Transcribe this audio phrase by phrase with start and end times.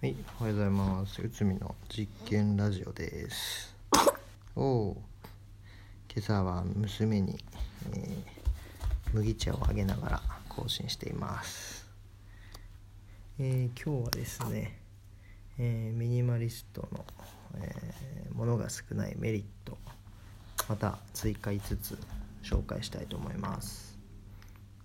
[0.00, 1.20] はい、おはようございます。
[1.20, 3.76] うつみの実験ラジオです。
[4.56, 5.02] おお、
[6.10, 7.38] 今朝は娘に、
[7.92, 8.40] えー
[9.12, 11.86] 麦茶をあげながら更新しています。
[13.38, 14.78] えー今日はですね、
[15.58, 17.04] えーミニマリストの、
[17.58, 19.76] えー、ものが少ないメリット、
[20.66, 21.98] また追加5つ
[22.42, 23.98] 紹介したいと思います。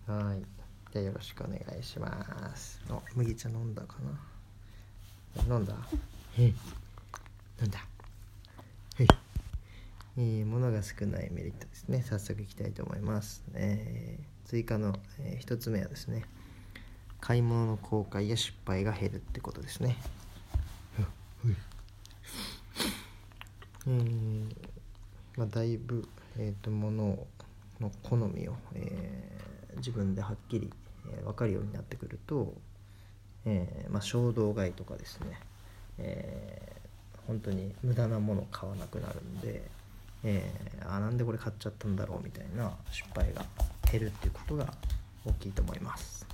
[0.08, 0.44] はい、
[0.92, 2.82] じゃあよろしくお願いします。
[2.90, 4.35] お、麦茶飲んだかな？
[5.48, 5.76] 飲んだ？
[6.38, 6.54] へい。
[7.62, 7.80] 飲んだ？
[8.98, 9.08] へい。
[10.18, 12.02] えー、物が少ないメリットですね。
[12.02, 16.24] 早速いきたいと思います、えー追加の、え1つ目はですね
[17.20, 19.98] 買い物の後悔や失敗が減るってことですね。
[23.88, 24.56] えー
[25.36, 27.26] まあ、だいぶ、えー、と物
[27.80, 30.72] の好みを、えー自分ではっきり、
[31.08, 32.54] えー分かるようになってくると、
[33.46, 35.40] えーまあ、衝動買いとかですね、
[36.00, 36.76] えー
[37.28, 39.64] 本当に無駄なもの買わなくなるんで、
[40.24, 43.44] えーあなんでこれ買っちゃったんだろうみたいな失敗が
[43.92, 44.72] 減るっていうことが
[45.26, 46.28] 大きいと思います。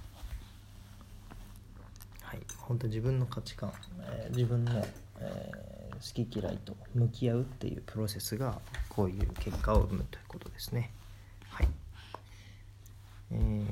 [2.22, 4.84] はい、本当自分の価値観、えー自分の、
[5.20, 5.62] えー
[6.02, 10.90] 好き嫌いと向き合うっていうプロセスがこういう結果を生むということですね。
[11.50, 11.68] はい
[13.32, 13.66] えー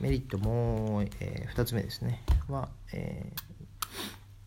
[0.00, 3.42] メリットも、え2つ目ですねは、えー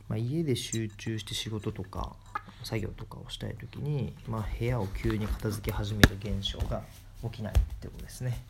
[0.08, 2.16] まあ、家で集中して仕事とか
[2.64, 6.82] 作業とかをしたい時に、まあ、部屋を急に片付け始める現象が
[7.24, 8.44] 起きないってことですね。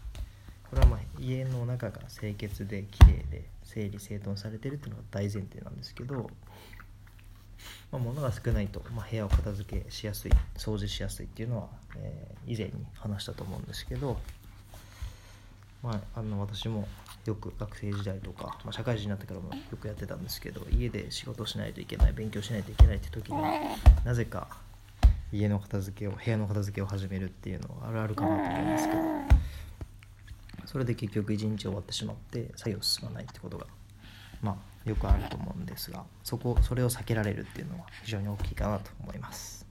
[0.69, 6.29] これはまあ家の中が清潔で綺麗で整理整頓されてるっていうのが大前提なんですけど、
[7.91, 14.17] まあ、物が少ないと、まあ、部屋を片付けしやすい掃除しやすいっていうのは、えー以前に話したと思うんですけど、
[15.83, 16.87] まあ、あの私も
[17.25, 23.39] よく学生時代とか、まあ、社会人になってからもよくやってたんですけど家で仕事しないといけない勉強しないといけないって時に
[24.03, 24.47] なぜか
[25.31, 29.01] 家の片付けを部屋の片付けを始めるっていうのはあるあるかなと思うんですけど
[30.65, 33.67] それで結局一日終わってしまって作業進まないってことが
[34.41, 34.51] ま
[34.85, 39.67] あよくあると思うんですがそこそれを避けられるっていうのは非常に大きいかなと思います。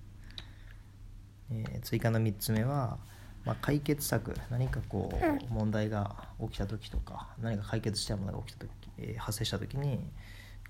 [1.52, 2.98] えー追加の3つ目は、
[3.44, 5.10] まあ、解決策何かこ
[5.50, 9.98] う問題が起きた時とか何か解決したいものが起きた時、えー発生した時に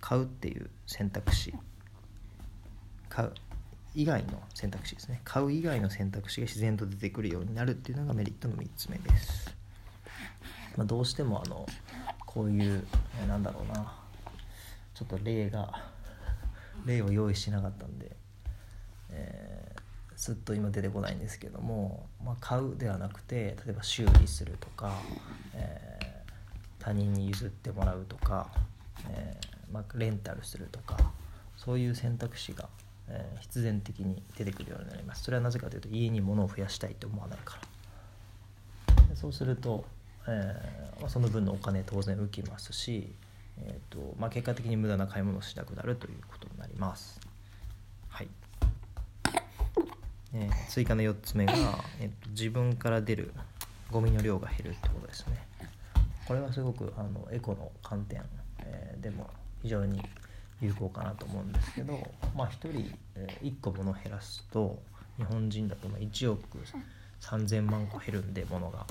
[0.00, 1.54] 買うっていう選択肢。
[3.08, 3.32] 買う
[3.94, 5.20] 以外の選択肢ですね。
[5.24, 9.54] 買う以外の選択肢が自然と出てくるようになるっていうのがメリットの3つ目です、
[10.76, 11.66] まあ、どうしてもあの
[12.24, 12.84] こういう
[13.22, 13.92] えなんだろうな。
[14.94, 15.82] ちょっと例が
[16.84, 18.16] 例を用意しなかったんで、
[19.10, 19.59] えー
[20.20, 24.92] すっと今出てこないんですけども、まあ、買うではなくて例えば修理するとか、
[25.54, 26.10] えー
[26.78, 28.48] 他人に譲ってもらうとか、
[29.10, 30.96] えーまあ、レンタルするとか
[31.54, 32.68] そういう選択肢が、
[33.08, 35.24] えー必然的に出てくるようになります。
[35.24, 37.58] それはなぜかというと家に物を増やしたいと思わないか
[39.08, 39.16] ら。
[39.16, 39.84] そうすると、
[40.26, 43.12] えーま、その分のお金当然浮きますし、
[43.58, 47.20] えーとまあ、結果的に無駄な買い物をしなくなるということになります。
[48.08, 48.28] はい。
[50.34, 51.52] えー追加の4つ目が、
[52.00, 53.32] えっと自分から出る
[53.90, 55.46] ゴミの量が減るってことですね。
[56.26, 58.22] これはすごくあのエコの観点、
[58.60, 59.28] えーでも
[59.62, 60.02] 非常に
[60.60, 61.98] 有効かなと思うんですけど、
[62.36, 64.80] まあ、1人、え1個物を減らすと
[65.16, 66.58] 日本人だとまあ1億
[67.20, 68.86] 3000万個減るんで物が、ま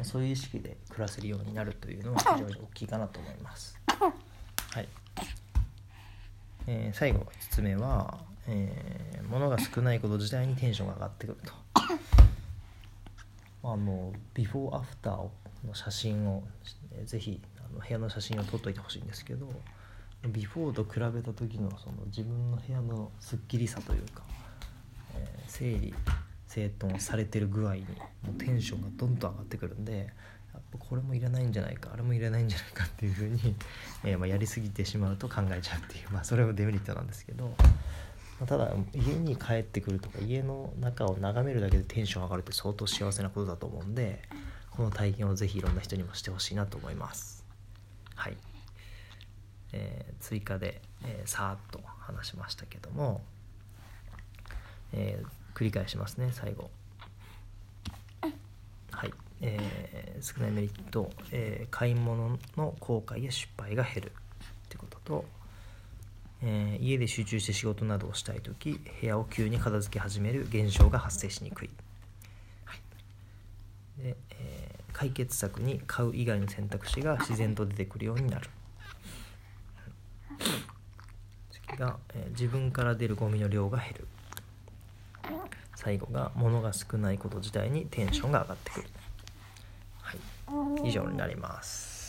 [0.00, 3.78] あ、そういう意識で暮らせるようになるというのは非常に大きいかなと思います。
[4.72, 4.88] はい。
[6.66, 8.18] えー最後5つ目は、
[8.50, 11.52] えー物が少ないこと自体にテンションが上がってくると。
[13.62, 15.28] あ、のビフォーアフター
[15.64, 16.42] の写真を
[16.92, 19.48] えーぜひあの部屋の写真を撮っといてほしいんですけど
[20.26, 24.22] ビフォーと比べた時のその自分の部屋のすっきりさというか、
[25.14, 25.94] えー整理
[26.46, 30.12] 整頓されてる具合にもうテンションがどんどん上がってくるんで
[30.52, 33.54] やっぱこれもいらないんじゃないかあれもいらないんじゃないかっていうふうに、
[34.02, 37.54] えーまあ、やりすぎてしまうと考えちゃうっていう、まあ、それもデメリットなんですけど、
[38.46, 44.22] ただ家に帰ってくるとか家の中を眺めるだけでテンション上がるって相当幸せなことだと思うんで
[44.70, 47.44] この体験をぜひいろんな人にもしてほしいなと思います。
[48.14, 48.36] はい、
[49.72, 53.22] えー追加で、えーさーっと話しましたけども、
[54.92, 56.70] えー繰り返しますね最後。
[58.90, 59.12] はい、
[59.42, 64.12] えー少ないメリット、えー買い物の後悔や失敗が減るっ
[64.68, 65.24] てことと、
[66.42, 71.70] えー家で集中して仕事などをしたい時部屋を急に片付け始める現象が発生しにくい、
[72.64, 72.80] はい。
[74.02, 78.50] でえー解決策に買う以外の選択肢が自然と出てくるようになる。
[81.76, 84.08] が、えー自分から出るゴミの量が減る。
[85.76, 88.88] 最後が物が少ないこと自体にテンションが上がってくる。
[90.02, 90.88] はい。
[90.88, 91.99] 以上になります、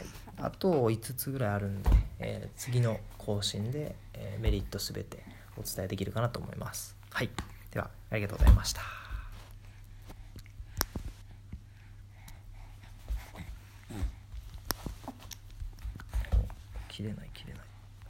[0.00, 0.06] はい、
[0.38, 5.22] あと5つぐらいあるんで、えー次の更新で、えーメリットすべて
[5.58, 6.96] お伝えできるかなと思います。
[7.10, 7.28] はい。
[7.70, 8.80] ではありがとうございました。
[16.88, 17.29] 切れない